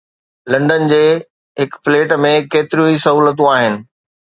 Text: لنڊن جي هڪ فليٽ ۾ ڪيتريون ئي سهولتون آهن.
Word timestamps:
لنڊن 0.53 0.85
جي 0.91 1.01
هڪ 1.61 1.79
فليٽ 1.85 2.17
۾ 2.25 2.33
ڪيتريون 2.57 2.91
ئي 2.95 3.01
سهولتون 3.07 3.55
آهن. 3.55 3.81